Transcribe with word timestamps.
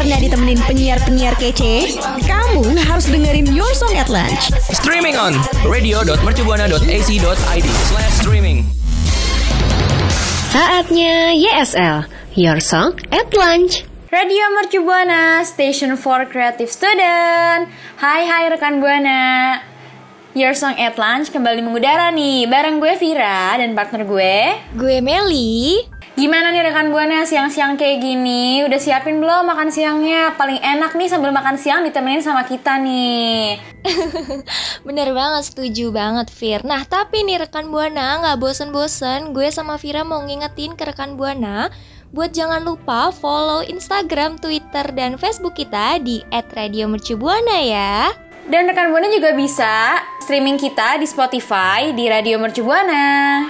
Karena 0.00 0.16
ditemenin 0.16 0.56
penyiar-penyiar 0.64 1.36
kece, 1.36 2.00
kamu 2.24 2.64
harus 2.88 3.04
dengerin 3.12 3.52
Your 3.52 3.68
Song 3.76 3.92
at 4.00 4.08
Lunch. 4.08 4.48
Streaming 4.72 5.12
on 5.20 5.36
radio.mercubuana.ac.id 5.68 7.68
slash 7.68 8.14
streaming. 8.16 8.64
Saatnya 10.56 11.36
YSL, 11.36 12.08
Your 12.32 12.64
Song 12.64 12.96
at 13.12 13.28
Lunch. 13.36 13.84
Radio 14.08 14.44
Mercu 14.56 14.80
Buana, 14.80 15.44
Station 15.44 15.92
for 16.00 16.24
Creative 16.24 16.72
Student. 16.72 17.68
Hai 18.00 18.24
hai 18.24 18.56
rekan 18.56 18.80
Buana. 18.80 19.60
Your 20.32 20.56
Song 20.56 20.80
at 20.80 20.96
Lunch 20.96 21.28
kembali 21.28 21.60
mengudara 21.60 22.08
nih 22.08 22.48
bareng 22.48 22.80
gue 22.80 22.96
Vira 22.96 23.60
dan 23.60 23.76
partner 23.76 24.08
gue. 24.08 24.64
Gue 24.80 25.04
Meli. 25.04 25.99
Gimana 26.20 26.52
nih 26.52 26.68
rekan 26.68 26.92
Buana 26.92 27.24
siang-siang 27.24 27.80
kayak 27.80 28.04
gini? 28.04 28.60
Udah 28.68 28.76
siapin 28.76 29.24
belum 29.24 29.48
makan 29.48 29.72
siangnya? 29.72 30.36
Paling 30.36 30.60
enak 30.60 30.92
nih 30.92 31.08
sambil 31.08 31.32
makan 31.32 31.56
siang 31.56 31.80
ditemenin 31.80 32.20
sama 32.20 32.44
kita 32.44 32.76
nih. 32.76 33.56
Bener 34.86 35.16
banget, 35.16 35.48
setuju 35.48 35.88
banget 35.88 36.28
Fir 36.28 36.60
Nah 36.68 36.84
tapi 36.84 37.24
nih 37.24 37.40
rekan 37.40 37.72
Buana 37.72 38.20
nggak 38.20 38.36
bosen-bosen 38.36 39.32
Gue 39.32 39.48
sama 39.48 39.80
Vira 39.80 40.04
mau 40.04 40.20
ngingetin 40.20 40.76
ke 40.76 40.92
rekan 40.92 41.16
Buana 41.16 41.72
Buat 42.12 42.36
jangan 42.36 42.68
lupa 42.68 43.08
follow 43.16 43.64
Instagram, 43.64 44.36
Twitter, 44.36 44.92
dan 44.92 45.16
Facebook 45.16 45.56
kita 45.56 45.96
di 46.04 46.20
@radiomercubuana 46.28 47.64
ya. 47.64 48.12
Dan 48.44 48.68
rekan 48.68 48.92
Buana 48.92 49.08
juga 49.08 49.32
bisa 49.32 50.04
streaming 50.20 50.60
kita 50.60 51.00
di 51.00 51.08
Spotify 51.08 51.96
di 51.96 52.12
Radio 52.12 52.36
Mercu 52.36 52.66
Buana. 52.66 53.48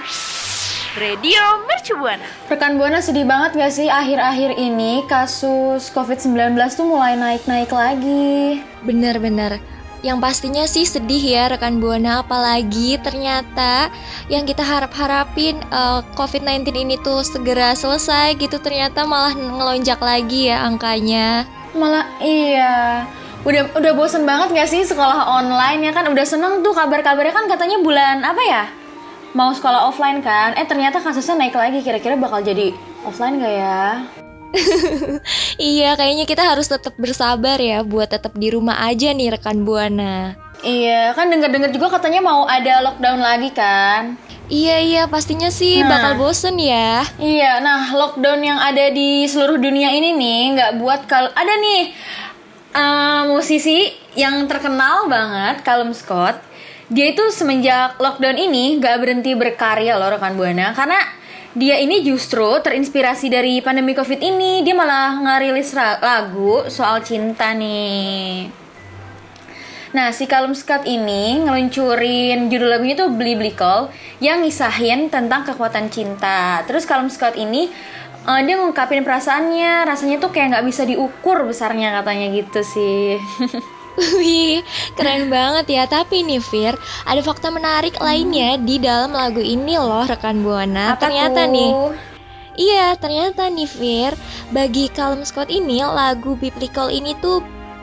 Radio 0.91 1.39
Mercu 1.71 1.95
Buana. 1.95 2.27
Rekan 2.51 2.75
Buana 2.75 2.99
sedih 2.99 3.23
banget 3.23 3.55
gak 3.55 3.71
sih 3.71 3.87
akhir-akhir 3.87 4.59
ini 4.59 5.07
kasus 5.07 5.87
COVID-19 5.95 6.51
tuh 6.75 6.83
mulai 6.83 7.15
naik-naik 7.15 7.71
lagi. 7.71 8.59
Bener-bener. 8.83 9.63
Yang 10.03 10.19
pastinya 10.19 10.67
sih 10.67 10.83
sedih 10.83 11.23
ya 11.23 11.47
rekan 11.47 11.79
Buana 11.79 12.19
apalagi 12.19 12.99
ternyata 12.99 13.87
yang 14.27 14.43
kita 14.43 14.67
harap-harapin 14.67 15.63
uh, 15.71 16.03
COVID-19 16.19 16.75
ini 16.75 16.99
tuh 16.99 17.23
segera 17.23 17.71
selesai 17.71 18.35
gitu 18.35 18.59
ternyata 18.59 19.07
malah 19.07 19.31
ngelonjak 19.31 20.03
lagi 20.03 20.51
ya 20.51 20.67
angkanya. 20.67 21.47
Malah 21.71 22.03
iya. 22.19 23.07
Udah 23.47 23.71
udah 23.79 23.95
bosen 23.95 24.27
banget 24.27 24.51
gak 24.51 24.67
sih 24.67 24.83
sekolah 24.83 25.39
online 25.39 25.87
ya 25.87 25.95
kan 25.95 26.11
udah 26.11 26.25
seneng 26.27 26.59
tuh 26.59 26.75
kabar-kabarnya 26.75 27.31
kan 27.31 27.47
katanya 27.47 27.79
bulan 27.79 28.27
apa 28.27 28.43
ya? 28.43 28.80
Mau 29.31 29.55
sekolah 29.55 29.87
offline 29.87 30.19
kan? 30.19 30.51
Eh 30.59 30.67
ternyata 30.67 30.99
kasusnya 30.99 31.39
naik 31.39 31.55
lagi 31.55 31.79
kira-kira 31.79 32.19
bakal 32.19 32.43
jadi 32.43 32.75
offline 33.07 33.39
gak 33.39 33.55
ya? 33.55 33.83
iya, 35.71 35.95
kayaknya 35.95 36.27
kita 36.27 36.43
harus 36.43 36.67
tetap 36.67 36.99
bersabar 36.99 37.55
ya 37.55 37.87
buat 37.87 38.11
tetap 38.11 38.35
di 38.35 38.51
rumah 38.51 38.83
aja 38.83 39.15
nih 39.15 39.31
rekan 39.31 39.63
Buana. 39.63 40.35
Iya, 40.61 41.15
kan 41.15 41.31
denger-denger 41.31 41.71
juga 41.71 41.95
katanya 41.95 42.19
mau 42.19 42.43
ada 42.43 42.83
lockdown 42.83 43.23
lagi 43.23 43.49
kan? 43.55 44.19
Iya 44.51 44.83
iya 44.83 45.03
pastinya 45.07 45.47
sih 45.47 45.79
nah, 45.79 45.87
bakal 45.95 46.11
bosen 46.19 46.59
ya. 46.59 47.07
Iya, 47.15 47.63
nah 47.63 47.87
lockdown 47.95 48.43
yang 48.43 48.59
ada 48.59 48.91
di 48.91 49.23
seluruh 49.23 49.55
dunia 49.55 49.95
ini 49.95 50.11
nih 50.11 50.41
nggak 50.59 50.71
buat 50.83 51.07
kalau 51.07 51.31
ada 51.31 51.55
nih 51.55 51.95
uh, 52.75 53.31
musisi 53.31 53.95
yang 54.19 54.43
terkenal 54.51 55.07
banget, 55.07 55.63
Callum 55.63 55.95
Scott. 55.95 56.50
Dia 56.91 57.15
itu 57.15 57.23
semenjak 57.31 57.95
lockdown 58.03 58.35
ini 58.35 58.75
nggak 58.75 58.99
berhenti 58.99 59.31
berkarya 59.31 59.95
loh 59.95 60.11
rekan 60.11 60.35
buana 60.35 60.75
karena 60.75 60.99
dia 61.55 61.79
ini 61.79 62.03
justru 62.03 62.59
terinspirasi 62.59 63.31
dari 63.31 63.63
pandemi 63.63 63.95
covid 63.95 64.19
ini 64.19 64.59
dia 64.59 64.75
malah 64.75 65.15
ngerilis 65.23 65.71
lagu 65.75 66.67
soal 66.67 66.99
cinta 66.99 67.55
nih 67.55 68.51
Nah, 69.91 70.15
si 70.15 70.23
Callum 70.23 70.55
Scott 70.55 70.87
ini 70.87 71.35
ngeluncurin 71.43 72.47
judul 72.47 72.71
lagunya 72.71 72.95
tuh 72.95 73.11
Beli 73.11 73.35
Beli 73.35 73.51
Call 73.51 73.91
yang 74.23 74.39
ngisahin 74.39 75.11
tentang 75.11 75.43
kekuatan 75.43 75.91
cinta. 75.91 76.63
Terus 76.63 76.87
Callum 76.87 77.11
Scott 77.11 77.35
ini 77.35 77.67
uh, 78.23 78.39
dia 78.39 78.55
ngungkapin 78.55 79.03
perasaannya, 79.03 79.83
rasanya 79.83 80.23
tuh 80.23 80.31
kayak 80.31 80.55
nggak 80.55 80.67
bisa 80.71 80.87
diukur 80.87 81.43
besarnya 81.43 81.91
katanya 81.99 82.31
gitu 82.31 82.63
sih. 82.63 83.19
Wih, 84.17 84.63
keren 84.95 85.27
banget 85.27 85.65
ya. 85.67 85.83
Tapi 85.87 86.23
nih 86.23 86.41
Fir, 86.41 86.73
ada 87.03 87.21
fakta 87.21 87.51
menarik 87.51 87.95
hmm. 87.99 88.05
lainnya 88.05 88.49
di 88.61 88.79
dalam 88.79 89.11
lagu 89.11 89.43
ini 89.43 89.75
loh 89.75 90.07
rekan 90.07 90.43
Buana. 90.43 90.95
Apa 90.95 91.07
ternyata 91.07 91.47
tuh? 91.47 91.53
nih 91.53 91.71
Iya, 92.51 92.99
ternyata 92.99 93.47
nih 93.47 93.69
Fir, 93.69 94.11
bagi 94.51 94.91
Calum 94.91 95.23
Scott 95.23 95.47
ini 95.47 95.79
lagu 95.81 96.35
Biblical 96.35 96.91
ini 96.91 97.15
tuh 97.23 97.39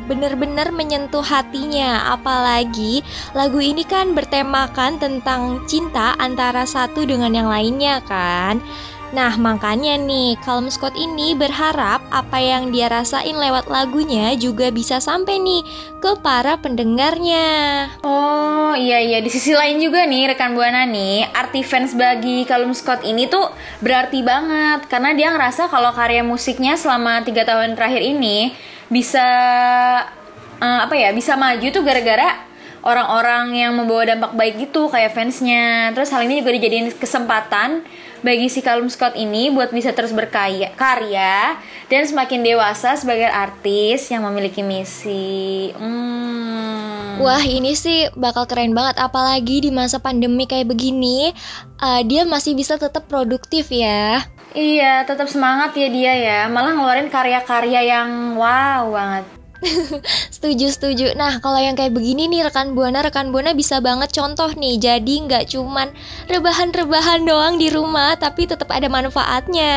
bener-bener 0.08 0.72
menyentuh 0.72 1.20
hatinya 1.20 2.16
apalagi 2.16 3.04
lagu 3.36 3.60
ini 3.60 3.84
kan 3.84 4.16
bertemakan 4.16 4.96
tentang 4.96 5.60
cinta 5.68 6.16
antara 6.16 6.64
satu 6.64 7.04
dengan 7.04 7.36
yang 7.36 7.52
lainnya 7.52 8.00
kan 8.08 8.64
Nah, 9.08 9.40
makanya 9.40 9.96
nih, 9.96 10.36
Calm 10.44 10.68
Scott 10.68 10.92
ini 10.92 11.32
berharap 11.32 12.04
apa 12.12 12.36
yang 12.36 12.68
dia 12.68 12.92
rasain 12.92 13.32
lewat 13.32 13.72
lagunya 13.72 14.36
juga 14.36 14.68
bisa 14.68 15.00
sampai 15.00 15.40
nih 15.40 15.64
ke 15.96 16.12
para 16.20 16.60
pendengarnya. 16.60 17.88
Oh, 18.04 18.76
iya 18.76 19.00
iya, 19.00 19.24
di 19.24 19.32
sisi 19.32 19.56
lain 19.56 19.80
juga 19.80 20.04
nih 20.04 20.36
rekan 20.36 20.52
Buana 20.52 20.84
nih, 20.84 21.24
arti 21.32 21.64
fans 21.64 21.96
bagi 21.96 22.44
Calum 22.44 22.76
Scott 22.76 23.00
ini 23.00 23.24
tuh 23.24 23.48
berarti 23.80 24.20
banget 24.20 24.84
karena 24.92 25.16
dia 25.16 25.32
ngerasa 25.32 25.72
kalau 25.72 25.88
karya 25.96 26.20
musiknya 26.20 26.76
selama 26.76 27.24
tiga 27.24 27.48
tahun 27.48 27.80
terakhir 27.80 28.04
ini 28.04 28.52
bisa 28.92 29.24
uh, 30.60 30.78
apa 30.84 30.94
ya, 31.00 31.16
bisa 31.16 31.32
maju 31.32 31.64
tuh 31.64 31.80
gara-gara 31.80 32.47
orang-orang 32.82 33.54
yang 33.54 33.72
membawa 33.74 34.06
dampak 34.06 34.32
baik 34.34 34.54
gitu 34.68 34.90
kayak 34.90 35.14
fansnya. 35.14 35.90
Terus 35.94 36.10
hal 36.14 36.24
ini 36.26 36.40
juga 36.42 36.54
dijadiin 36.54 36.94
kesempatan 36.94 37.82
bagi 38.18 38.50
si 38.50 38.60
Callum 38.66 38.90
Scott 38.90 39.14
ini 39.14 39.50
buat 39.54 39.70
bisa 39.70 39.94
terus 39.94 40.10
berkarya 40.10 40.74
karya 40.74 41.54
dan 41.86 42.02
semakin 42.02 42.42
dewasa 42.42 42.98
sebagai 42.98 43.30
artis 43.30 44.10
yang 44.10 44.26
memiliki 44.26 44.66
misi. 44.66 45.70
Hmm. 45.78 47.18
Wah 47.18 47.42
ini 47.42 47.74
sih 47.74 48.10
bakal 48.14 48.46
keren 48.46 48.74
banget 48.74 48.98
apalagi 49.02 49.62
di 49.66 49.70
masa 49.74 49.98
pandemi 49.98 50.46
kayak 50.46 50.70
begini 50.70 51.34
uh, 51.82 52.02
dia 52.06 52.22
masih 52.26 52.54
bisa 52.54 52.78
tetap 52.78 53.06
produktif 53.10 53.70
ya. 53.70 54.22
Iya, 54.56 55.04
tetap 55.04 55.28
semangat 55.28 55.76
ya 55.76 55.88
dia 55.92 56.12
ya. 56.18 56.40
Malah 56.48 56.74
ngeluarin 56.74 57.12
karya-karya 57.12 57.84
yang 57.84 58.34
wow 58.34 58.90
banget. 58.90 59.37
setuju 60.34 60.70
setuju. 60.70 61.06
Nah 61.18 61.42
kalau 61.42 61.58
yang 61.58 61.74
kayak 61.74 61.90
begini 61.90 62.30
nih 62.30 62.46
rekan 62.46 62.78
buana 62.78 63.02
rekan 63.02 63.34
buana 63.34 63.52
bisa 63.54 63.82
banget 63.82 64.14
contoh 64.14 64.50
nih. 64.54 64.78
Jadi 64.78 65.26
nggak 65.26 65.50
cuman 65.50 65.90
rebahan-rebahan 66.30 67.26
doang 67.26 67.58
di 67.58 67.68
rumah, 67.72 68.14
tapi 68.14 68.46
tetap 68.46 68.70
ada 68.70 68.86
manfaatnya. 68.86 69.76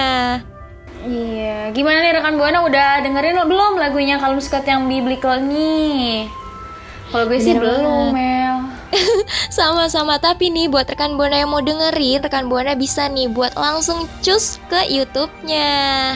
Iya, 1.02 1.74
gimana 1.74 2.06
nih 2.06 2.14
rekan 2.14 2.38
buana 2.38 2.62
udah 2.62 3.02
dengerin 3.02 3.42
belum 3.50 3.82
lagunya 3.82 4.22
kalau 4.22 4.38
Scott 4.38 4.70
yang 4.70 4.86
biblical 4.86 5.42
nih? 5.42 6.30
Kalau 7.10 7.26
gue 7.28 7.42
sih 7.42 7.58
belum, 7.58 8.14
Mel. 8.14 8.72
Sama-sama, 9.58 10.22
tapi 10.22 10.54
nih 10.54 10.70
buat 10.70 10.86
rekan 10.86 11.18
buana 11.18 11.42
yang 11.42 11.50
mau 11.50 11.60
dengerin, 11.60 12.22
rekan 12.22 12.48
buana 12.48 12.78
bisa 12.78 13.10
nih 13.10 13.28
buat 13.34 13.58
langsung 13.58 14.06
cus 14.22 14.62
ke 14.70 14.88
YouTube-nya. 14.94 16.16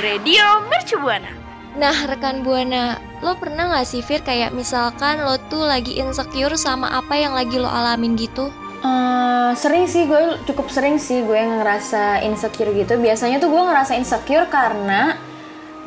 Radio 0.00 0.64
Mercu 0.70 0.96
Buana. 1.02 1.41
Nah 1.72 2.04
rekan 2.04 2.44
Buana, 2.44 3.00
lo 3.24 3.32
pernah 3.40 3.72
gak 3.72 3.88
sih 3.88 4.04
Fir 4.04 4.20
kayak 4.20 4.52
misalkan 4.52 5.24
lo 5.24 5.40
tuh 5.48 5.64
lagi 5.64 5.96
insecure 5.96 6.52
sama 6.60 6.92
apa 6.92 7.16
yang 7.16 7.32
lagi 7.32 7.56
lo 7.56 7.68
alamin 7.68 8.12
gitu? 8.12 8.52
Uh, 8.82 9.54
sering 9.56 9.88
sih 9.88 10.04
gue 10.10 10.42
cukup 10.44 10.68
sering 10.68 10.98
sih 11.00 11.24
gue 11.24 11.38
ngerasa 11.38 12.20
insecure 12.28 12.76
gitu. 12.76 13.00
Biasanya 13.00 13.40
tuh 13.40 13.48
gue 13.48 13.62
ngerasa 13.62 13.96
insecure 13.96 14.52
karena 14.52 15.16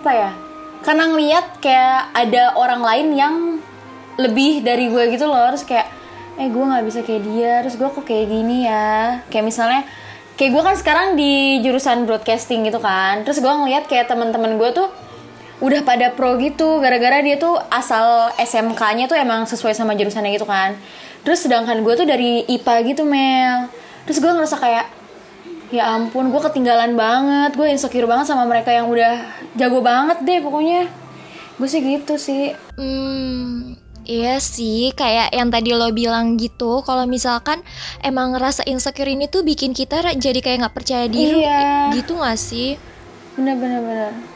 apa 0.02 0.12
ya? 0.16 0.32
Karena 0.82 1.04
ngeliat 1.14 1.46
kayak 1.62 2.18
ada 2.18 2.44
orang 2.58 2.82
lain 2.82 3.08
yang 3.14 3.36
lebih 4.18 4.66
dari 4.66 4.90
gue 4.90 5.04
gitu 5.14 5.30
loh. 5.30 5.54
Terus 5.54 5.70
kayak 5.70 5.88
eh 6.42 6.50
gue 6.50 6.64
nggak 6.66 6.86
bisa 6.88 7.00
kayak 7.06 7.24
dia. 7.30 7.54
Terus 7.62 7.76
gue 7.78 7.90
kok 7.94 8.06
kayak 8.08 8.26
gini 8.26 8.66
ya? 8.66 9.22
Kayak 9.30 9.46
misalnya 9.54 9.82
kayak 10.34 10.52
gue 10.56 10.64
kan 10.66 10.76
sekarang 10.82 11.08
di 11.14 11.62
jurusan 11.62 12.10
broadcasting 12.10 12.66
gitu 12.66 12.82
kan. 12.82 13.22
Terus 13.22 13.38
gue 13.38 13.54
ngeliat 13.54 13.86
kayak 13.86 14.10
teman-teman 14.10 14.58
gue 14.58 14.70
tuh 14.74 14.88
udah 15.64 15.82
pada 15.88 16.12
pro 16.12 16.36
gitu 16.36 16.84
gara-gara 16.84 17.24
dia 17.24 17.40
tuh 17.40 17.56
asal 17.72 18.32
SMK-nya 18.36 19.08
tuh 19.08 19.16
emang 19.16 19.48
sesuai 19.48 19.72
sama 19.72 19.96
jurusannya 19.96 20.36
gitu 20.36 20.48
kan. 20.48 20.76
Terus 21.24 21.48
sedangkan 21.48 21.80
gue 21.82 21.94
tuh 21.96 22.08
dari 22.08 22.44
IPA 22.46 22.76
gitu 22.92 23.04
Mel. 23.08 23.72
Terus 24.04 24.20
gue 24.20 24.32
ngerasa 24.32 24.60
kayak 24.60 24.86
ya 25.72 25.96
ampun 25.96 26.28
gue 26.30 26.42
ketinggalan 26.44 26.94
banget. 27.00 27.56
Gue 27.56 27.72
insecure 27.72 28.06
banget 28.06 28.28
sama 28.28 28.44
mereka 28.44 28.70
yang 28.76 28.92
udah 28.92 29.24
jago 29.56 29.80
banget 29.80 30.22
deh 30.28 30.40
pokoknya. 30.44 30.92
Gue 31.56 31.68
sih 31.72 31.80
gitu 31.80 32.20
sih. 32.20 32.52
Hmm 32.76 33.80
Iya 34.06 34.38
sih, 34.38 34.94
kayak 34.94 35.34
yang 35.34 35.50
tadi 35.50 35.74
lo 35.74 35.90
bilang 35.90 36.38
gitu, 36.38 36.86
kalau 36.86 37.10
misalkan 37.10 37.66
emang 38.06 38.38
ngerasa 38.38 38.62
insecure 38.70 39.10
ini 39.10 39.26
tuh 39.26 39.42
bikin 39.42 39.74
kita 39.74 39.98
jadi 40.14 40.46
kayak 40.46 40.58
nggak 40.62 40.76
percaya 40.78 41.10
diri, 41.10 41.42
iya. 41.42 41.90
gitu 41.90 42.22
gak 42.22 42.38
sih? 42.38 42.78
Bener 43.34 43.58
bener 43.58 43.82
bener 43.82 44.35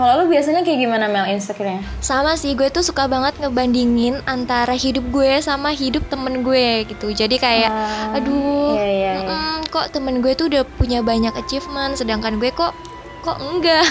Kalau 0.00 0.24
lu 0.24 0.32
biasanya 0.32 0.64
kayak 0.64 0.80
gimana 0.80 1.12
Mel 1.12 1.28
insecure-nya? 1.28 1.84
Sama 2.00 2.32
sih, 2.32 2.56
gue 2.56 2.72
tuh 2.72 2.80
suka 2.80 3.04
banget 3.04 3.36
ngebandingin 3.36 4.24
antara 4.24 4.72
hidup 4.72 5.04
gue 5.12 5.44
sama 5.44 5.76
hidup 5.76 6.08
temen 6.08 6.40
gue 6.40 6.88
gitu. 6.88 7.12
Jadi 7.12 7.36
kayak, 7.36 7.68
Ah, 7.68 8.16
aduh, 8.16 8.80
iya, 8.80 8.86
iya, 8.88 9.12
iya. 9.20 9.28
mm-mm, 9.28 9.68
kok 9.68 9.92
temen 9.92 10.24
gue 10.24 10.32
tuh 10.32 10.48
udah 10.48 10.64
punya 10.80 11.04
banyak 11.04 11.36
achievement, 11.36 12.00
sedangkan 12.00 12.40
gue 12.40 12.48
kok 12.48 12.72
kok 13.20 13.36
enggak 13.44 13.84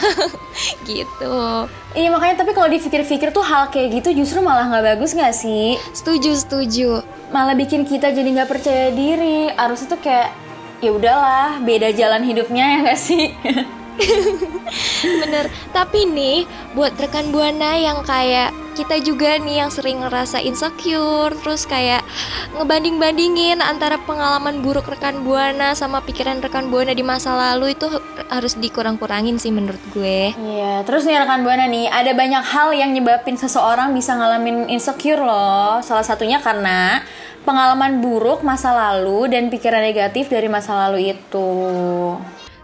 gitu. 0.90 1.70
Iya 1.94 2.10
makanya 2.10 2.42
tapi 2.42 2.58
kalau 2.58 2.66
dipikir-pikir 2.66 3.30
tuh 3.30 3.46
hal 3.46 3.70
kayak 3.70 4.02
gitu 4.02 4.18
justru 4.18 4.42
malah 4.42 4.66
nggak 4.66 4.98
bagus 4.98 5.14
nggak 5.14 5.38
sih? 5.38 5.78
Setuju, 5.94 6.34
setuju. 6.34 6.90
Malah 7.30 7.54
bikin 7.54 7.86
kita 7.86 8.10
jadi 8.10 8.26
nggak 8.26 8.50
percaya 8.50 8.90
diri. 8.90 9.54
Harusnya 9.54 9.94
tuh 9.94 10.02
kayak 10.02 10.34
ya 10.82 10.90
udahlah 10.90 11.62
beda 11.62 11.94
jalan 11.94 12.26
hidupnya 12.26 12.66
ya 12.66 12.78
nggak 12.82 12.98
sih? 12.98 13.30
Bener. 15.22 15.46
Tapi 15.72 16.08
nih, 16.10 16.48
buat 16.76 16.96
rekan 16.96 17.32
buana 17.32 17.76
yang 17.76 18.02
kayak 18.04 18.52
kita 18.80 18.96
juga 19.04 19.36
nih 19.36 19.60
yang 19.60 19.72
sering 19.76 20.00
ngerasa 20.00 20.40
insecure, 20.40 21.36
terus 21.44 21.68
kayak 21.68 22.00
ngebanding-bandingin 22.56 23.60
antara 23.60 24.00
pengalaman 24.08 24.64
buruk 24.64 24.88
rekan 24.88 25.28
buana 25.28 25.76
sama 25.76 26.00
pikiran 26.00 26.40
rekan 26.40 26.72
buana 26.72 26.96
di 26.96 27.04
masa 27.04 27.36
lalu 27.36 27.76
itu 27.76 27.92
harus 28.32 28.56
dikurang-kurangin 28.56 29.36
sih 29.36 29.52
menurut 29.52 29.84
gue. 29.92 30.32
Iya, 30.32 30.88
terus 30.88 31.04
nih 31.04 31.20
rekan 31.20 31.44
buana 31.44 31.68
nih, 31.68 31.92
ada 31.92 32.16
banyak 32.16 32.44
hal 32.56 32.72
yang 32.72 32.96
nyebabin 32.96 33.36
seseorang 33.36 33.92
bisa 33.92 34.16
ngalamin 34.16 34.72
insecure 34.72 35.20
loh. 35.20 35.84
Salah 35.84 36.08
satunya 36.08 36.40
karena 36.40 37.04
pengalaman 37.44 38.00
buruk 38.00 38.48
masa 38.48 38.72
lalu 38.72 39.28
dan 39.28 39.52
pikiran 39.52 39.84
negatif 39.84 40.32
dari 40.32 40.48
masa 40.48 40.88
lalu 40.88 41.12
itu. 41.20 41.52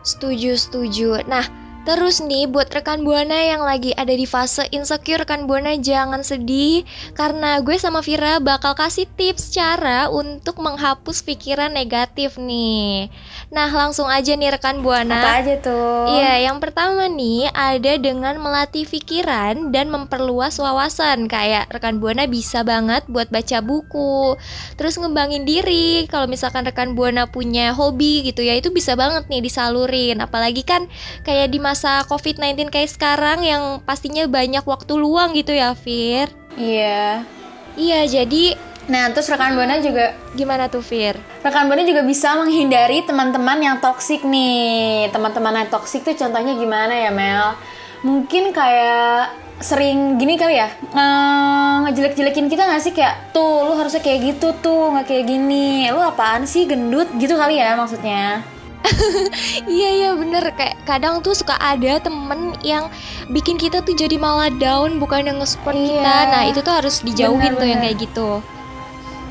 Setuju, 0.06 0.54
setuju. 0.54 1.26
Nah, 1.26 1.50
terus 1.86 2.18
nih 2.18 2.50
buat 2.50 2.68
rekan 2.74 3.06
Buana 3.06 3.38
yang 3.46 3.62
lagi 3.62 3.94
ada 3.94 4.10
di 4.10 4.26
fase 4.26 4.66
insecure 4.74 5.22
rekan 5.22 5.46
Buana 5.46 5.78
jangan 5.78 6.26
sedih 6.26 6.82
karena 7.14 7.62
gue 7.62 7.78
sama 7.78 8.02
Vira 8.02 8.42
bakal 8.42 8.74
kasih 8.74 9.06
tips 9.14 9.54
cara 9.54 10.10
untuk 10.10 10.58
menghapus 10.58 11.22
pikiran 11.22 11.70
negatif 11.70 12.42
nih. 12.42 13.14
Nah, 13.54 13.70
langsung 13.70 14.10
aja 14.10 14.34
nih 14.34 14.58
rekan 14.58 14.82
Buana. 14.82 15.22
Apa 15.22 15.46
aja 15.46 15.56
tuh? 15.62 16.10
Iya, 16.10 16.50
yang 16.50 16.58
pertama 16.58 17.06
nih 17.06 17.54
ada 17.54 17.94
dengan 18.02 18.42
melatih 18.42 18.90
pikiran 18.90 19.70
dan 19.70 19.94
memperluas 19.94 20.58
wawasan. 20.58 21.30
Kayak 21.30 21.70
rekan 21.70 22.02
Buana 22.02 22.26
bisa 22.26 22.66
banget 22.66 23.06
buat 23.06 23.30
baca 23.30 23.62
buku, 23.62 24.34
terus 24.74 24.98
ngembangin 24.98 25.46
diri. 25.46 26.10
Kalau 26.10 26.26
misalkan 26.26 26.66
rekan 26.66 26.98
Buana 26.98 27.30
punya 27.30 27.78
hobi 27.78 28.26
gitu 28.26 28.42
ya, 28.42 28.58
itu 28.58 28.74
bisa 28.74 28.98
banget 28.98 29.30
nih 29.30 29.46
disalurin. 29.46 30.18
Apalagi 30.26 30.66
kan 30.66 30.90
kayak 31.22 31.54
di 31.54 31.62
masa 31.62 31.75
COVID-19 32.08 32.72
kayak 32.72 32.92
sekarang 32.92 33.44
yang 33.44 33.84
pastinya 33.84 34.24
banyak 34.26 34.64
waktu 34.64 34.94
luang 34.96 35.36
gitu 35.36 35.52
ya, 35.52 35.76
Fir. 35.76 36.32
Iya. 36.56 37.28
Iya, 37.76 38.00
jadi 38.08 38.56
Nah, 38.86 39.10
terus 39.10 39.26
rekan 39.34 39.58
buana 39.58 39.82
juga 39.82 40.14
gimana 40.38 40.70
tuh, 40.70 40.86
Fir? 40.86 41.18
rekan 41.42 41.66
buana 41.66 41.82
juga 41.82 42.06
bisa 42.06 42.38
menghindari 42.38 43.02
teman-teman 43.02 43.58
yang 43.58 43.78
toksik 43.82 44.22
nih. 44.22 45.10
Teman-teman 45.10 45.66
yang 45.66 45.70
toksik 45.74 46.06
tuh 46.06 46.14
contohnya 46.14 46.54
gimana 46.54 46.94
ya, 46.94 47.10
Mel? 47.10 47.58
Mungkin 48.06 48.54
kayak 48.54 49.34
sering 49.56 50.20
gini 50.20 50.36
kali 50.36 50.60
ya 50.60 50.68
nge- 50.68 51.88
ngejelek-jelekin 51.88 52.52
kita 52.52 52.68
gak 52.68 52.84
sih 52.84 52.92
kayak 52.92 53.32
tuh 53.32 53.64
lu 53.64 53.74
harusnya 53.80 54.04
kayak 54.04 54.36
gitu 54.36 54.52
tuh 54.60 54.92
nggak 54.92 55.08
kayak 55.08 55.26
gini 55.32 55.88
lu 55.96 56.04
apaan 56.04 56.44
sih 56.44 56.68
gendut 56.68 57.08
gitu 57.16 57.40
kali 57.40 57.64
ya 57.64 57.80
maksudnya 57.80 58.44
Iya 59.76 59.90
iya 59.98 60.10
bener 60.14 60.44
kayak 60.54 60.86
kadang 60.86 61.20
tuh 61.26 61.34
suka 61.34 61.58
ada 61.58 61.98
temen 62.00 62.54
yang 62.62 62.88
bikin 63.30 63.58
kita 63.58 63.82
tuh 63.82 63.98
jadi 63.98 64.16
malah 64.16 64.54
down 64.54 65.02
bukan 65.02 65.26
yang 65.26 65.38
nge-support 65.42 65.76
kita. 65.76 66.04
Iya. 66.04 66.32
Nah 66.32 66.44
itu 66.48 66.60
tuh 66.62 66.74
harus 66.74 67.02
dijauhin 67.02 67.58
tuh 67.58 67.68
yang 67.68 67.82
Benar-benar. 67.82 67.84
kayak 67.84 67.98
gitu. 68.00 68.30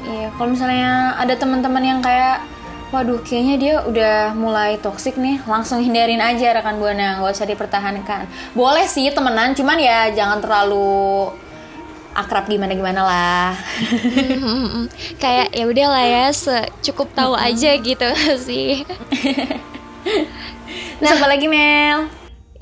Iya, 0.04 0.28
kalau 0.36 0.48
misalnya 0.52 1.16
ada 1.16 1.32
teman-teman 1.32 1.80
yang 1.80 2.00
kayak, 2.04 2.44
waduh, 2.92 3.24
kayaknya 3.24 3.54
dia 3.56 3.74
udah 3.88 4.36
mulai 4.36 4.76
toksik 4.76 5.16
nih, 5.16 5.40
langsung 5.48 5.80
hindarin 5.80 6.20
aja 6.20 6.52
rekan 6.52 6.76
buana, 6.76 7.24
nggak 7.24 7.32
usah 7.32 7.48
dipertahankan. 7.48 8.28
Boleh 8.52 8.84
sih 8.84 9.08
temenan, 9.08 9.56
cuman 9.56 9.80
ya 9.80 10.12
jangan 10.12 10.44
terlalu 10.44 11.32
akrab 12.14 12.46
gimana-gimana 12.46 13.02
lah. 13.02 13.50
Mm-mm. 14.38 14.87
kayak 15.19 15.50
ya 15.50 15.64
udah 15.66 15.87
lah 15.90 16.05
ya 16.06 16.26
cukup 16.82 17.11
tahu 17.12 17.34
aja 17.34 17.75
gitu 17.76 18.08
sih. 18.46 18.87
Terus 20.99 21.11
apa 21.11 21.26
lagi 21.26 21.46
Mel? 21.50 22.08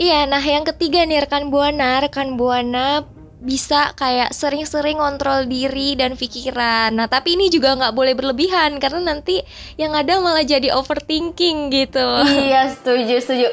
Iya, 0.01 0.25
nah 0.25 0.41
yang 0.41 0.65
ketiga 0.65 1.05
nih 1.05 1.29
rekan 1.29 1.53
buana, 1.53 2.01
rekan 2.01 2.41
buana 2.41 3.05
bisa 3.43 3.91
kayak 3.99 4.31
sering-sering 4.31 5.03
kontrol 5.03 5.45
diri 5.51 5.99
dan 5.99 6.15
pikiran. 6.15 6.95
Nah 6.95 7.11
tapi 7.11 7.35
ini 7.35 7.51
juga 7.51 7.75
nggak 7.75 7.93
boleh 7.93 8.15
berlebihan 8.15 8.79
karena 8.79 9.13
nanti 9.13 9.43
yang 9.75 9.93
ada 9.93 10.23
malah 10.23 10.47
jadi 10.47 10.71
overthinking 10.73 11.69
gitu. 11.75 12.07
iya, 12.25 12.71
setuju, 12.71 13.19
setuju. 13.19 13.49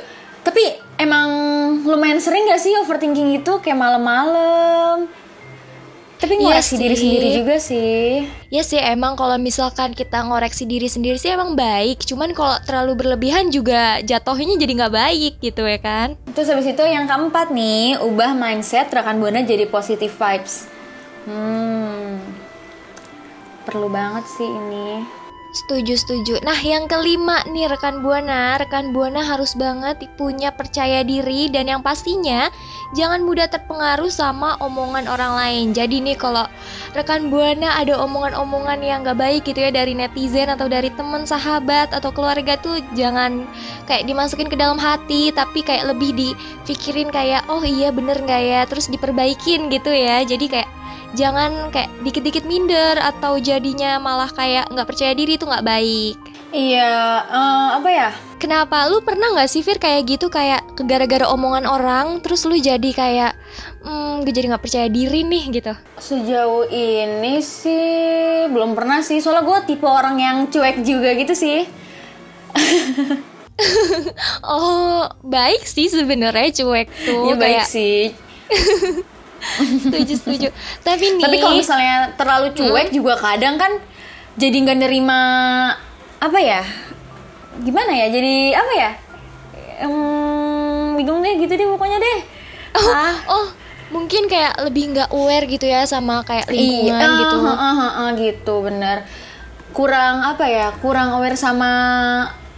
Tapi 0.45 0.63
emang 1.01 1.29
lumayan 1.83 2.21
sering 2.23 2.47
gak 2.47 2.63
sih 2.63 2.71
overthinking 2.79 3.43
itu 3.43 3.51
kayak 3.59 3.75
malam-malam? 3.75 4.78
Tapi 6.29 6.45
Iya 6.45 6.61
ngoreksi 6.61 6.75
diri 6.77 6.93
sih. 6.93 7.01
sendiri 7.01 7.27
juga 7.33 7.55
sih. 7.57 8.05
Ya 8.53 8.61
sih 8.61 8.77
emang 8.77 9.17
kalau 9.17 9.33
misalkan 9.41 9.97
kita 9.97 10.21
ngoreksi 10.21 10.69
diri 10.69 10.85
sendiri 10.85 11.17
sih 11.17 11.33
emang 11.33 11.57
baik 11.57 12.05
Cuman 12.05 12.37
kalau 12.37 12.53
terlalu 12.69 13.01
berlebihan 13.01 13.49
juga 13.49 13.97
jatuhnya 14.05 14.53
jadi 14.61 14.73
nggak 14.77 14.93
baik 14.93 15.33
gitu 15.41 15.65
ya 15.65 15.81
kan 15.81 16.13
Terus 16.37 16.53
habis 16.53 16.69
itu 16.69 16.85
yang 16.85 17.09
keempat 17.09 17.49
nih, 17.49 17.97
ubah 17.97 18.37
mindset 18.37 18.93
rekan 18.93 19.17
buana 19.17 19.41
jadi 19.41 19.65
positive 19.65 20.13
vibes. 20.13 20.69
Hmm, 21.25 22.21
perlu 23.65 23.89
banget 23.89 24.29
sih 24.29 24.45
ini. 24.45 25.01
Setuju 25.49 25.97
setuju. 25.97 26.37
Nah 26.45 26.61
yang 26.61 26.85
kelima 26.85 27.41
nih 27.49 27.65
rekan 27.65 28.05
Buana. 28.05 28.61
Rekan 28.61 28.93
Buana 28.93 29.25
harus 29.25 29.57
banget 29.57 29.97
punya 30.13 30.53
percaya 30.53 31.01
diri 31.01 31.49
Dan 31.49 31.65
yang 31.65 31.81
pastinya 31.81 32.53
Jangan 32.93 33.25
mudah 33.25 33.49
terpengaruh 33.49 34.13
sama 34.13 34.61
omongan 34.61 35.09
orang 35.09 35.33
lain. 35.33 35.67
Jadi 35.73 36.05
nih 36.05 36.21
kalau 36.21 36.45
rekan 36.93 37.33
Buana 37.33 37.81
ada 37.81 37.97
omongan-omongan 37.97 38.77
yang 38.85 39.01
gak 39.01 39.17
baik 39.17 39.41
gitu 39.49 39.57
ya 39.57 39.73
Dari 39.73 39.97
netizen 39.97 40.53
atau 40.53 40.69
dari 40.69 40.93
teman 40.93 41.25
sahabat 41.25 41.97
atau 41.97 42.13
keluarga 42.13 42.53
tuh 42.53 42.77
Jangan 42.93 43.49
kayak 43.89 44.05
dimasukin 44.05 44.53
ke 44.53 44.57
dalam 44.57 44.77
hati 44.77 45.33
Tapi 45.33 45.65
kayak 45.65 45.89
lebih 45.89 46.13
dipikirin 46.13 47.09
kayak 47.09 47.49
Oh 47.49 47.65
iya 47.65 47.89
bener 47.89 48.21
gak 48.21 48.43
ya? 48.45 48.61
Terus 48.69 48.85
diperbaikin 48.85 49.73
gitu 49.73 49.89
ya. 49.89 50.21
Jadi 50.21 50.45
kayak 50.45 50.78
jangan 51.17 51.73
kayak 51.73 51.89
dikit-dikit 52.05 52.45
minder 52.45 52.97
atau 53.01 53.41
jadinya 53.41 53.97
malah 53.97 54.29
kayak 54.29 54.69
nggak 54.69 54.87
percaya 54.89 55.13
diri 55.17 55.37
itu 55.37 55.45
nggak 55.45 55.65
baik. 55.65 56.17
Iya, 56.49 56.93
eh, 57.29 57.67
apa 57.77 57.89
ya? 57.93 58.09
Kenapa 58.41 58.89
lu 58.89 59.03
pernah 59.05 59.29
nggak 59.35 59.49
sih 59.51 59.61
Fir 59.61 59.77
kayak 59.77 60.17
gitu 60.17 60.31
kayak 60.31 60.63
gara-gara 60.87 61.27
omongan 61.29 61.67
orang 61.67 62.23
terus 62.23 62.47
lu 62.47 62.55
jadi 62.55 62.89
kayak 62.95 63.35
hmm 63.83 64.23
gue 64.23 64.33
jadi 64.33 64.47
nggak 64.55 64.63
percaya 64.63 64.87
diri 64.89 65.27
nih 65.27 65.43
gitu. 65.59 65.73
Sejauh 65.99 66.65
ini 66.71 67.43
sih 67.43 68.47
belum 68.49 68.73
pernah 68.73 69.03
sih. 69.05 69.19
Soalnya 69.21 69.43
gue 69.45 69.57
tipe 69.75 69.85
orang 69.85 70.17
yang 70.17 70.37
cuek 70.49 70.81
juga 70.81 71.13
gitu 71.17 71.33
sih. 71.35 71.67
Oh 74.39 75.03
baik 75.19 75.67
sih 75.67 75.91
sebenarnya 75.91 76.63
cuek 76.63 76.87
tuh 77.03 77.27
Iya 77.27 77.35
baik 77.35 77.59
kayak 77.59 77.67
sih. 77.67 78.15
setuju 79.79 80.13
setuju. 80.15 80.47
Tapi 80.79 81.15
nih 81.15 81.23
Tapi 81.25 81.35
kalau 81.37 81.55
misalnya 81.55 81.95
terlalu 82.13 82.53
cuek 82.53 82.89
juga 82.89 83.15
kadang 83.15 83.55
kan 83.55 83.71
jadi 84.35 84.55
nggak 84.55 84.79
nerima 84.79 85.19
apa 86.17 86.37
ya? 86.37 86.61
Gimana 87.59 87.91
ya? 87.91 88.07
Jadi 88.07 88.35
apa 88.51 88.73
ya? 88.73 88.91
Em, 89.79 89.93
bingung 90.95 91.19
deh 91.19 91.35
gitu 91.37 91.53
deh 91.53 91.67
pokoknya 91.67 91.97
deh. 91.97 92.19
oh, 92.75 92.87
Ah. 92.89 93.15
oh 93.27 93.47
mungkin 93.89 94.29
kayak 94.29 94.61
lebih 94.61 94.93
nggak 94.93 95.09
aware 95.09 95.43
gitu 95.43 95.65
ya 95.65 95.81
sama 95.83 96.21
kayak 96.21 96.45
lingkungan 96.47 96.93
Iya, 96.93 97.19
gitu. 97.19 97.35
ah, 97.41 97.49
ah, 97.49 97.57
ah, 97.57 97.91
ah, 97.97 98.09
gitu 98.13 98.53
bener. 98.61 98.97
Kurang 99.71 100.21
apa 100.21 100.45
ya? 100.45 100.69
Kurang 100.77 101.09
aware 101.11 101.33
sama 101.33 101.71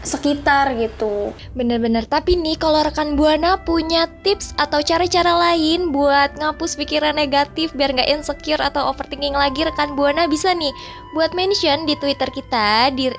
sekitar 0.02 0.74
gitu. 0.78 1.34
Bener-bener, 1.54 2.06
tapi 2.10 2.38
nih 2.38 2.58
kalau 2.58 2.82
rekan 2.82 3.14
Buana 3.14 3.62
punya 3.62 4.10
tips 4.26 4.54
atau 4.58 4.82
cara-cara 4.82 5.38
lain 5.52 5.94
buat 5.94 6.38
ngapus 6.38 6.78
pikiran 6.78 7.18
negatif 7.18 7.74
biar 7.78 7.94
nggak 7.94 8.10
insecure 8.10 8.62
atau 8.62 8.90
overthinking 8.90 9.38
lagi 9.38 9.66
rekan 9.66 9.94
Buana 9.94 10.26
bisa 10.26 10.54
nih 10.54 10.74
buat 11.14 11.34
mention 11.38 11.86
di 11.86 11.94
Twitter 11.98 12.30
kita 12.34 12.94
di 12.94 13.14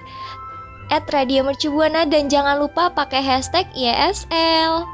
at 0.92 1.08
Radio 1.08 1.40
Mercubuana 1.46 2.04
dan 2.04 2.28
jangan 2.28 2.60
lupa 2.60 2.92
pakai 2.92 3.24
hashtag 3.24 3.64
ISL. 3.72 4.84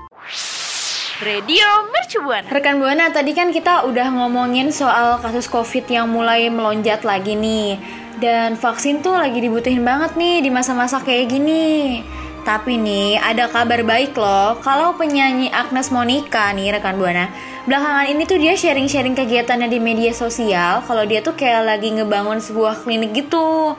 Radio 1.18 1.66
Mercu 1.90 2.23
Buana. 2.23 2.47
Rekan 2.47 2.78
Buana, 2.78 3.11
tadi 3.11 3.35
kan 3.35 3.50
kita 3.50 3.83
udah 3.90 4.07
ngomongin 4.14 4.71
soal 4.71 5.18
kasus 5.18 5.50
COVID 5.50 5.90
yang 5.90 6.07
mulai 6.07 6.47
melonjak 6.47 7.02
lagi 7.02 7.35
nih. 7.35 7.75
Dan 8.19 8.59
vaksin 8.59 8.99
tuh 9.01 9.15
lagi 9.15 9.39
dibutuhin 9.39 9.87
banget 9.87 10.19
nih 10.19 10.43
di 10.43 10.51
masa-masa 10.51 10.99
kayak 10.99 11.31
gini. 11.31 12.03
Tapi 12.49 12.81
nih 12.81 13.21
ada 13.21 13.45
kabar 13.53 13.85
baik 13.85 14.17
loh 14.17 14.57
Kalau 14.65 14.97
penyanyi 14.97 15.53
Agnes 15.53 15.93
Monica 15.93 16.49
nih 16.57 16.73
rekan 16.73 16.97
Buana 16.97 17.29
Belakangan 17.69 18.09
ini 18.09 18.25
tuh 18.25 18.41
dia 18.41 18.57
sharing-sharing 18.57 19.13
kegiatannya 19.13 19.69
di 19.69 19.77
media 19.77 20.17
sosial 20.17 20.81
Kalau 20.89 21.05
dia 21.05 21.21
tuh 21.21 21.37
kayak 21.37 21.69
lagi 21.69 21.93
ngebangun 21.93 22.41
sebuah 22.41 22.89
klinik 22.89 23.13
gitu 23.13 23.77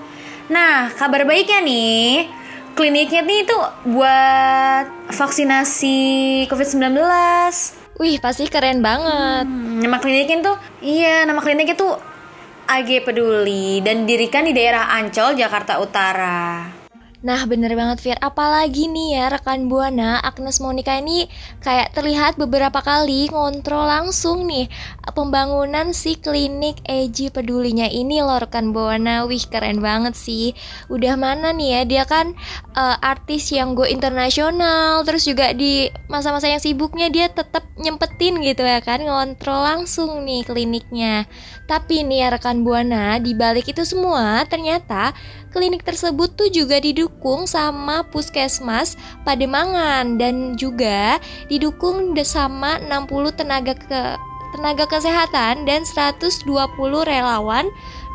Nah 0.53 0.93
kabar 0.93 1.25
baiknya 1.25 1.65
nih 1.65 2.29
Kliniknya 2.77 3.25
nih 3.25 3.49
tuh 3.49 3.63
buat 3.89 4.85
vaksinasi 5.17 5.97
COVID-19 6.53 6.93
Wih, 7.99 8.15
pasti 8.23 8.47
keren 8.47 8.79
banget. 8.79 9.43
Hmm, 9.49 9.81
Nama 9.81 9.97
kliniknya 9.97 10.45
tuh 10.45 10.55
Iya 10.85 11.25
nama 11.25 11.41
kliniknya 11.41 11.73
tuh 11.73 11.97
AG 12.69 13.01
Peduli 13.01 13.81
Dan 13.81 14.05
didirikan 14.05 14.45
di 14.45 14.53
daerah 14.53 14.93
Ancol, 14.93 15.33
Jakarta 15.33 15.81
Utara 15.81 16.78
Nah, 17.19 17.43
bener 17.43 17.75
banget 17.75 17.99
Fir. 17.99 18.17
Apalagi 18.23 18.87
nih 18.87 19.19
ya 19.19 19.27
rekan 19.27 19.67
Buana, 19.67 20.23
Agnes 20.23 20.63
Monica 20.63 20.95
ini 20.95 21.27
kayak 21.59 21.91
terlihat 21.91 22.39
beberapa 22.39 22.79
kali 22.79 23.27
ngontrol 23.27 23.91
langsung 23.91 24.47
nih 24.47 24.71
pembangunan 25.11 25.91
si 25.91 26.15
klinik 26.15 26.79
Eji 26.87 27.27
Pedulinya 27.27 27.91
ini 27.91 28.23
loh 28.23 28.39
rekan 28.39 28.71
Buana. 28.71 29.27
Wih, 29.27 29.43
keren 29.51 29.83
banget 29.83 30.15
sih. 30.15 30.55
Udah 30.87 31.19
mana 31.19 31.51
nih 31.51 31.67
ya, 31.75 31.81
dia 31.83 32.03
kan 32.07 32.31
eh, 32.71 32.97
artis 33.03 33.51
yang 33.51 33.75
go 33.75 33.83
internasional, 33.83 35.03
terus 35.03 35.27
juga 35.27 35.51
di 35.51 35.91
masa-masa 36.07 36.47
yang 36.47 36.63
sibuknya 36.63 37.11
dia 37.11 37.27
tetap 37.27 37.67
nyempetin 37.75 38.39
gitu 38.39 38.63
ya 38.63 38.79
kan, 38.79 39.03
ngontrol 39.03 39.59
langsung 39.67 40.23
nih 40.23 40.47
kliniknya. 40.47 41.27
Tapi 41.67 42.07
nih 42.07 42.23
ya 42.23 42.27
rekan 42.31 42.63
Buana, 42.63 43.19
di 43.19 43.35
balik 43.35 43.67
itu 43.67 43.83
semua 43.83 44.47
ternyata 44.47 45.11
klinik 45.49 45.81
tersebut 45.81 46.37
tuh 46.37 46.49
juga 46.53 46.77
didukung 46.79 47.08
sama 47.45 48.07
puskesmas 48.07 48.95
Pademangan 49.27 50.15
dan 50.15 50.55
juga 50.55 51.19
didukung 51.51 52.15
sama 52.23 52.79
60 52.79 53.35
tenaga 53.35 53.75
ke 53.75 54.01
tenaga 54.55 54.85
kesehatan 54.89 55.67
dan 55.67 55.85
120 55.85 56.45
relawan 57.05 57.69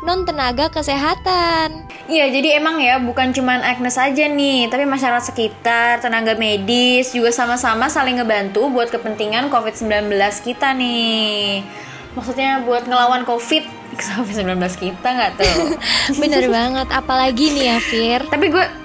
non 0.05 0.21
tenaga 0.21 0.69
kesehatan. 0.69 1.89
Iya, 2.05 2.29
jadi 2.29 2.61
emang 2.61 2.77
ya 2.77 3.01
bukan 3.01 3.33
cuman 3.33 3.65
Agnes 3.65 3.97
aja 3.97 4.29
nih, 4.29 4.69
tapi 4.69 4.85
masyarakat 4.85 5.33
sekitar, 5.33 5.97
tenaga 5.97 6.37
medis 6.37 7.09
juga 7.09 7.33
sama-sama 7.33 7.89
saling 7.89 8.21
ngebantu 8.21 8.69
buat 8.69 8.93
kepentingan 8.93 9.49
COVID-19 9.49 10.13
kita 10.45 10.77
nih. 10.77 11.65
Maksudnya 12.13 12.61
buat 12.61 12.85
ngelawan 12.85 13.25
COVID 13.25 13.63
COVID-19 14.21 14.61
kita 14.77 15.07
nggak 15.09 15.31
tuh? 15.41 15.57
Bener 16.21 16.45
banget, 16.53 16.87
apalagi 16.93 17.49
nih 17.57 17.65
ya 17.73 17.77
Fir. 17.81 18.21
tapi 18.29 18.53
gue 18.53 18.84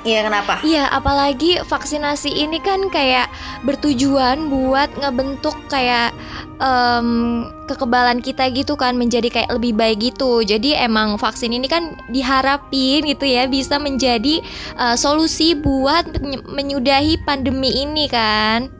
Iya 0.00 0.24
kenapa? 0.24 0.64
Iya, 0.64 0.88
apalagi 0.88 1.60
vaksinasi 1.60 2.32
ini 2.32 2.56
kan 2.64 2.88
kayak 2.88 3.28
bertujuan 3.68 4.48
buat 4.48 4.88
ngebentuk 4.96 5.52
kayak 5.68 6.16
em, 6.56 7.44
kekebalan 7.68 8.24
kita 8.24 8.48
gitu 8.48 8.80
kan 8.80 8.96
menjadi 8.96 9.28
kayak 9.28 9.52
lebih 9.52 9.76
baik 9.76 10.00
gitu. 10.00 10.40
Jadi 10.40 10.72
emang 10.72 11.20
vaksin 11.20 11.52
ini 11.52 11.68
kan 11.68 12.00
diharapin 12.08 13.04
gitu 13.04 13.28
ya 13.28 13.44
bisa 13.44 13.76
menjadi 13.76 14.40
eh, 14.80 14.96
solusi 14.96 15.52
buat 15.52 16.08
menyudahi 16.48 17.20
pandemi 17.28 17.84
ini 17.84 18.08
kan. 18.08 18.72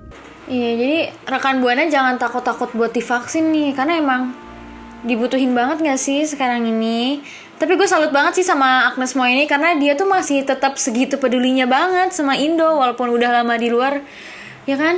Iya, 0.49 0.71
jadi 0.75 1.01
rekan 1.31 1.61
Buana 1.61 1.85
jangan 1.87 2.17
takut-takut 2.17 2.73
buat 2.75 2.91
divaksin 2.91 3.55
nih, 3.55 3.71
karena 3.77 4.03
emang 4.03 4.35
dibutuhin 5.07 5.55
banget 5.55 5.85
gak 5.85 6.01
sih 6.01 6.27
sekarang 6.27 6.67
ini? 6.67 7.23
Tapi 7.61 7.77
gue 7.77 7.85
salut 7.85 8.09
banget 8.09 8.41
sih 8.41 8.47
sama 8.47 8.89
Agnes 8.89 9.13
Mo 9.13 9.23
ini 9.23 9.45
karena 9.45 9.77
dia 9.77 9.93
tuh 9.93 10.09
masih 10.09 10.41
tetap 10.43 10.81
segitu 10.81 11.21
pedulinya 11.21 11.69
banget 11.69 12.11
sama 12.11 12.33
Indo 12.35 12.81
walaupun 12.81 13.13
udah 13.13 13.37
lama 13.37 13.53
di 13.55 13.69
luar, 13.69 14.01
ya 14.65 14.81
kan? 14.81 14.97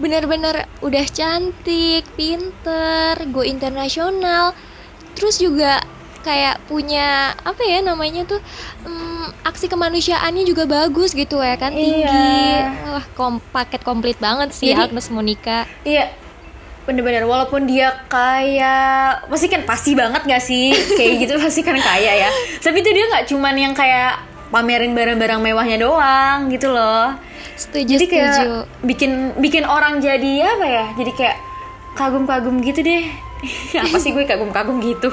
Bener-bener 0.00 0.64
udah 0.80 1.04
cantik, 1.06 2.08
pinter, 2.16 3.12
go 3.28 3.44
internasional, 3.44 4.56
terus 5.12 5.36
juga 5.36 5.84
kayak 6.22 6.64
punya 6.64 7.34
apa 7.36 7.60
ya 7.60 7.82
namanya 7.82 8.22
tuh 8.24 8.38
mm, 8.86 9.42
aksi 9.42 9.66
kemanusiaannya 9.66 10.46
juga 10.46 10.64
bagus 10.64 11.12
gitu 11.12 11.42
ya 11.42 11.58
kan 11.58 11.74
tinggi 11.74 12.06
Iya. 12.06 12.70
wah 12.88 13.06
kom 13.12 13.42
paket 13.50 13.82
komplit 13.82 14.14
banget 14.16 14.54
sih 14.54 14.70
Jadi- 14.70 14.86
Agnes 14.86 15.10
Monica 15.10 15.66
Iya, 15.82 16.14
bener-bener 16.82 17.22
walaupun 17.24 17.64
dia 17.70 17.94
kaya 18.10 19.14
pasti 19.30 19.46
kan 19.46 19.62
pasti 19.62 19.94
banget 19.94 20.22
gak 20.26 20.42
sih? 20.42 20.74
Kayak 20.98 21.12
gitu 21.26 21.34
pasti 21.38 21.60
kan 21.62 21.78
kaya 21.78 22.26
ya. 22.26 22.30
Tapi 22.58 22.82
itu 22.82 22.90
dia 22.90 23.04
nggak 23.06 23.24
cuman 23.30 23.54
yang 23.54 23.74
kayak 23.74 24.18
pamerin 24.50 24.92
barang-barang 24.92 25.40
mewahnya 25.40 25.78
doang 25.80 26.50
gitu 26.50 26.74
loh. 26.74 27.14
Setuju 27.56 27.96
jadi 27.96 28.04
kayak 28.08 28.34
setuju. 28.34 28.58
bikin 28.82 29.12
bikin 29.38 29.64
orang 29.64 30.02
jadi 30.02 30.58
apa 30.58 30.66
ya? 30.66 30.86
Jadi 30.98 31.10
kayak 31.14 31.36
kagum-kagum 31.94 32.58
gitu 32.64 32.82
deh. 32.82 33.04
Apa 33.82 33.98
sih 33.98 34.14
gue 34.14 34.22
kagum-kagum 34.22 34.78
gitu 34.78 35.10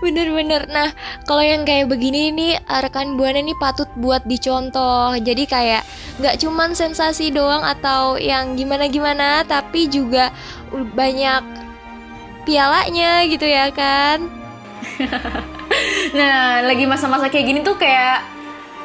Bener-bener. 0.00 0.64
Nah, 0.72 0.88
kalau 1.28 1.44
yang 1.44 1.68
kayak 1.68 1.92
begini 1.92 2.32
nih 2.32 2.52
eh, 2.56 2.80
rekan 2.80 3.20
buana 3.20 3.44
nih 3.44 3.56
patut 3.60 3.88
buat 4.00 4.24
dicontoh. 4.24 5.12
Jadi 5.20 5.44
kayak 5.44 5.84
nggak 6.20 6.40
cuman 6.40 6.72
sensasi 6.72 7.28
doang 7.32 7.60
atau 7.60 8.16
yang 8.16 8.56
gimana-gimana, 8.56 9.44
tapi 9.44 9.92
juga 9.92 10.32
banyak 10.72 11.44
pialanya 12.48 13.28
gitu 13.28 13.44
ya 13.44 13.68
kan. 13.70 14.24
Nah, 16.10 16.66
lagi 16.66 16.84
masa-masa 16.84 17.30
kayak 17.30 17.46
gini 17.46 17.60
tuh 17.62 17.78
kayak 17.78 18.26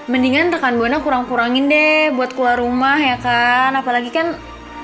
mendingan 0.05 0.53
rekan 0.53 0.77
buana 0.77 1.01
kurang-kurangin 1.01 1.65
deh 1.65 2.13
buat 2.13 2.37
keluar 2.37 2.61
rumah 2.61 3.01
ya 3.01 3.17
kan. 3.17 3.73
Apalagi 3.73 4.13
kan 4.13 4.37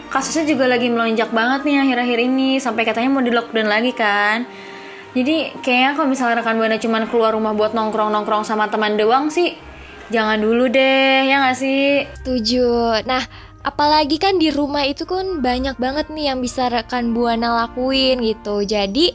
kasusnya 0.10 0.50
juga 0.50 0.66
lagi 0.66 0.90
melonjak 0.90 1.30
banget 1.30 1.62
nih 1.64 1.78
akhir-akhir 1.86 2.20
ini 2.26 2.50
sampai 2.58 2.84
katanya 2.84 3.10
mau 3.14 3.22
di 3.22 3.30
lockdown 3.30 3.70
lagi 3.70 3.94
kan. 3.94 4.50
Jadi 5.12 5.52
kayaknya 5.60 5.92
kalau 6.00 6.08
misalnya 6.08 6.40
rekan 6.40 6.56
buana 6.56 6.80
cuman 6.80 7.04
keluar 7.12 7.36
rumah 7.36 7.52
buat 7.52 7.76
nongkrong-nongkrong 7.76 8.48
sama 8.48 8.72
teman 8.72 8.96
doang 8.96 9.28
sih, 9.28 9.60
jangan 10.08 10.40
dulu 10.40 10.72
deh 10.72 11.28
ya 11.28 11.44
nggak 11.44 11.58
sih? 11.60 12.08
Setuju. 12.24 13.04
Nah, 13.04 13.24
apalagi 13.60 14.16
kan 14.16 14.40
di 14.40 14.48
rumah 14.56 14.88
itu 14.88 15.04
kan 15.04 15.44
banyak 15.44 15.76
banget 15.76 16.08
nih 16.16 16.32
yang 16.32 16.40
bisa 16.40 16.72
rekan 16.72 17.12
buana 17.12 17.68
lakuin 17.68 18.24
gitu. 18.24 18.64
Jadi 18.64 19.12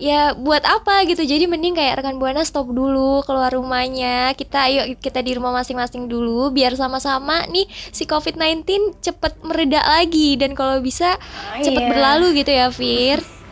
ya 0.00 0.32
buat 0.32 0.64
apa 0.64 1.04
gitu. 1.04 1.20
Jadi 1.20 1.44
mending 1.44 1.76
kayak 1.76 2.00
rekan 2.00 2.16
buana 2.16 2.40
stop 2.40 2.72
dulu 2.72 3.20
keluar 3.28 3.52
rumahnya. 3.52 4.32
Kita 4.32 4.72
ayo 4.72 4.96
kita 4.96 5.20
di 5.20 5.36
rumah 5.36 5.52
masing-masing 5.54 6.08
dulu 6.08 6.50
biar 6.56 6.72
sama-sama 6.72 7.44
nih 7.52 7.68
si 7.92 8.08
COVID-19 8.08 8.96
cepet 9.04 9.44
mereda 9.44 9.84
lagi 9.84 10.40
dan 10.40 10.56
kalau 10.56 10.80
bisa 10.80 11.20
cepet 11.60 11.84
iya. 11.84 11.90
berlalu 11.92 12.26
gitu 12.40 12.48
ya, 12.48 12.72
Fir. 12.72 13.43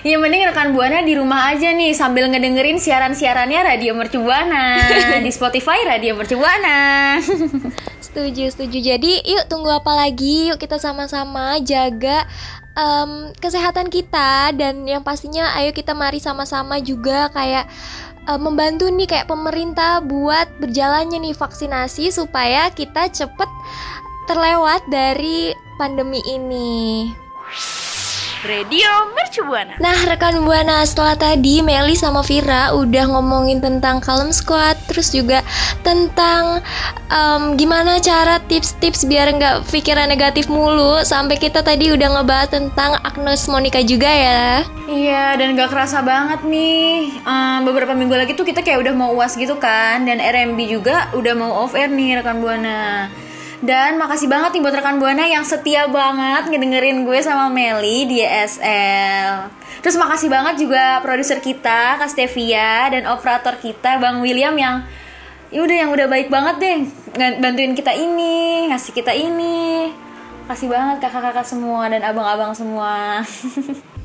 Ya 0.00 0.16
mending 0.16 0.48
rekan 0.48 0.72
buana 0.72 1.04
di 1.04 1.12
rumah 1.12 1.52
aja 1.52 1.76
nih 1.76 1.92
sambil 1.92 2.24
ngedengerin 2.32 2.80
siaran-siarannya 2.80 3.60
Radio 3.60 3.92
Mercubuana 3.92 4.80
di 5.24 5.28
Spotify 5.28 5.84
Radio 5.84 6.16
Mercubuana. 6.16 7.20
Setuju, 8.10 8.50
setuju. 8.50 8.80
Jadi, 8.80 9.22
yuk 9.22 9.46
tunggu 9.46 9.70
apa 9.70 9.94
lagi? 9.94 10.50
Yuk 10.50 10.58
kita 10.58 10.82
sama-sama 10.82 11.62
jaga 11.62 12.26
em, 12.74 13.30
kesehatan 13.38 13.86
kita 13.86 14.50
dan 14.56 14.82
yang 14.82 15.06
pastinya 15.06 15.54
ayo 15.54 15.70
kita 15.70 15.94
mari 15.94 16.18
sama-sama 16.18 16.82
juga 16.82 17.30
kayak 17.30 17.70
em, 18.26 18.40
membantu 18.42 18.90
nih 18.90 19.06
kayak 19.06 19.30
pemerintah 19.30 20.02
buat 20.02 20.48
berjalannya 20.58 21.22
nih 21.22 21.38
vaksinasi 21.38 22.10
supaya 22.10 22.72
kita 22.74 23.06
cepet 23.14 23.50
terlewat 24.26 24.82
dari 24.90 25.54
pandemi 25.78 26.18
ini. 26.26 27.12
Radio 28.40 28.88
Mercubuana. 29.12 29.76
Nah, 29.76 29.92
rekan 30.08 30.40
Buana, 30.48 30.80
setelah 30.88 31.12
tadi 31.12 31.60
Meli 31.60 31.92
sama 31.92 32.24
Vira 32.24 32.72
udah 32.72 33.12
ngomongin 33.12 33.60
tentang 33.60 34.00
Kalem 34.00 34.32
Squad, 34.32 34.80
terus 34.88 35.12
juga 35.12 35.44
tentang 35.84 36.64
em, 37.12 37.60
gimana 37.60 38.00
cara 38.00 38.40
tips-tips 38.48 39.04
biar 39.04 39.36
nggak 39.36 39.68
pikiran 39.68 40.08
negatif 40.08 40.48
mulu, 40.48 41.04
sampai 41.04 41.36
kita 41.36 41.60
tadi 41.60 41.92
udah 41.92 42.16
ngebahas 42.16 42.48
tentang 42.48 42.96
Agnes 43.04 43.44
Monica 43.44 43.84
juga 43.84 44.08
ya. 44.08 44.64
Iya 44.90 45.38
dan 45.38 45.54
gak 45.54 45.70
kerasa 45.70 46.02
banget 46.02 46.42
nih 46.42 47.22
Ehm, 47.22 47.62
Beberapa 47.62 47.94
minggu 47.94 48.10
lagi 48.10 48.34
tuh 48.34 48.42
kita 48.42 48.58
kayak 48.58 48.82
udah 48.82 48.90
mau 48.90 49.14
uas 49.14 49.38
gitu 49.38 49.54
kan 49.54 50.02
Dan 50.02 50.18
RMB 50.18 50.58
juga 50.66 51.06
udah 51.14 51.30
mau 51.38 51.62
off 51.62 51.78
air 51.78 51.86
nih 51.86 52.18
rekan 52.18 52.42
Buana 52.42 53.06
Dan 53.60 54.00
makasih 54.00 54.24
banget 54.24 54.56
nih 54.56 54.62
buat 54.64 54.72
rekan 54.72 54.96
Buana 54.96 55.28
yang 55.28 55.44
setia 55.44 55.84
banget 55.84 56.48
ngedengerin 56.48 57.04
gue 57.04 57.20
sama 57.20 57.52
Meli 57.52 58.08
di 58.08 58.24
ESL 58.24 59.52
Terus 59.80 59.96
makasih 59.96 60.28
banget 60.32 60.60
juga 60.60 61.00
produser 61.04 61.40
kita 61.40 62.00
Kak 62.00 62.08
Stevia 62.08 62.88
dan 62.88 63.08
operator 63.08 63.56
kita 63.60 64.00
Bang 64.00 64.20
William 64.24 64.56
yang 64.56 64.84
ya 65.50 65.60
udah 65.66 65.76
yang 65.76 65.90
udah 65.90 66.06
baik 66.06 66.28
banget 66.30 66.56
deh 66.62 66.78
bantuin 67.16 67.74
kita 67.74 67.90
ini 67.96 68.68
ngasih 68.70 68.92
kita 68.92 69.12
ini. 69.16 69.90
Kasih 70.46 70.66
banget 70.66 70.98
kakak-kakak 70.98 71.46
semua 71.46 71.86
dan 71.86 72.02
abang-abang 72.02 72.50
semua. 72.58 73.22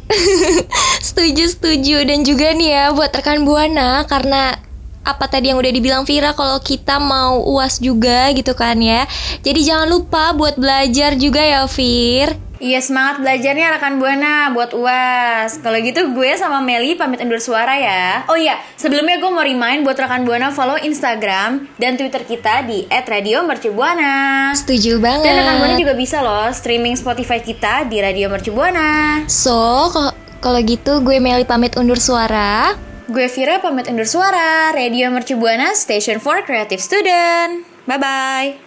Setuju, 1.06 1.50
setuju. 1.50 2.06
Dan 2.06 2.22
juga 2.22 2.54
nih 2.54 2.70
ya 2.70 2.84
buat 2.94 3.10
rekan 3.10 3.46
Buana 3.46 4.06
karena 4.06 4.58
apa 5.06 5.30
tadi 5.30 5.54
yang 5.54 5.62
udah 5.62 5.70
dibilang 5.70 6.04
Vira 6.04 6.34
kalau 6.34 6.58
kita 6.58 6.98
mau 6.98 7.46
uas 7.46 7.78
juga 7.78 8.34
gitu 8.34 8.58
kan 8.58 8.82
ya. 8.82 9.06
Jadi 9.46 9.62
jangan 9.62 9.88
lupa 9.88 10.34
buat 10.34 10.58
belajar 10.58 11.14
juga 11.16 11.46
ya 11.46 11.70
Vir. 11.70 12.36
Iya 12.56 12.80
semangat 12.80 13.20
belajarnya 13.20 13.68
rekan 13.78 14.00
Buana 14.00 14.48
buat 14.56 14.72
UAS 14.72 15.60
Kalau 15.60 15.76
gitu 15.76 16.16
gue 16.16 16.32
sama 16.40 16.64
Meli 16.64 16.96
pamit 16.96 17.20
undur 17.20 17.44
suara 17.44 17.76
ya 17.76 18.24
Oh 18.32 18.40
iya 18.40 18.56
sebelumnya 18.80 19.20
gue 19.20 19.28
mau 19.28 19.44
remind 19.44 19.84
buat 19.84 20.00
rekan 20.00 20.24
Buana 20.24 20.56
follow 20.56 20.80
Instagram 20.80 21.68
dan 21.76 22.00
Twitter 22.00 22.24
kita 22.24 22.64
di 22.64 22.88
@radiomercubuana 22.88 24.56
Setuju 24.56 25.04
banget. 25.04 25.28
Dan 25.28 25.36
rekan 25.44 25.56
Buana 25.60 25.76
juga 25.76 25.94
bisa 26.00 26.24
loh 26.24 26.48
streaming 26.56 26.96
Spotify 26.96 27.44
kita 27.44 27.84
di 27.92 28.00
Radio 28.00 28.32
Mercubuana 28.32 29.28
So, 29.28 29.92
kalau 30.40 30.60
gitu 30.64 31.04
gue 31.04 31.20
Meli 31.20 31.44
pamit 31.44 31.76
undur 31.76 32.00
suara. 32.00 32.72
Gue 33.16 33.32
Vira 33.32 33.64
pamit 33.64 33.88
undur 33.88 34.04
suara 34.04 34.76
Radio 34.76 35.08
Mercubuana 35.08 35.72
Station 35.72 36.20
for 36.20 36.44
Creative 36.44 36.84
Student 36.84 37.64
Bye-bye 37.88 38.60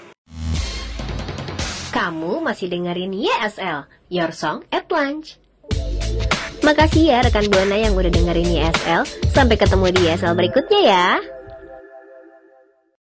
Kamu 1.92 2.40
masih 2.40 2.72
dengerin 2.72 3.12
YSL, 3.12 3.84
Your 4.08 4.32
Song 4.32 4.64
at 4.72 4.88
Lunch. 4.88 5.36
Makasih 6.64 7.12
ya 7.12 7.20
rekan 7.20 7.44
Buana 7.52 7.76
yang 7.76 7.92
udah 7.92 8.08
dengerin 8.08 8.48
YSL. 8.48 9.04
Sampai 9.36 9.60
ketemu 9.60 9.92
di 9.92 10.00
YSL 10.08 10.32
berikutnya 10.32 10.80
ya. 10.80 11.20